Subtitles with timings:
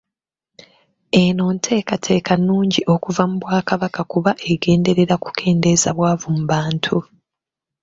[1.23, 6.95] Eno nteekateeka nnungi okuva mu Bwakabaka kuba egenderera kukendeeza bwavu mu bantu.